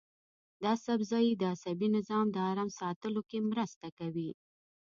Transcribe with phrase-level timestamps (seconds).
[0.63, 4.29] دا سبزی د عصبي نظام د ارام ساتلو کې مرسته کوي.